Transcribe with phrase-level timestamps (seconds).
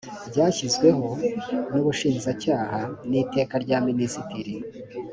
[0.29, 1.07] byashyizweho
[1.73, 4.53] n ubushinjacyaha n iteka rya minisitiri